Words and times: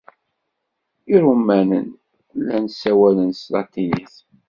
Iṛumanen 1.13 1.87
llan 2.37 2.65
ssawalen 2.69 3.31
s 3.33 3.41
tlatinit. 3.47 4.15